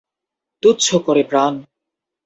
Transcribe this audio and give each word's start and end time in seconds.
তুচ্ছ 0.63 0.87
করে 1.05 1.23
প্রান! 1.23 1.53